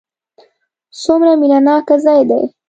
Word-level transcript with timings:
څومره 1.01 1.31
مینه 1.39 1.59
ناک 1.65 1.87
ځای 2.03 2.21
دی. 2.29 2.41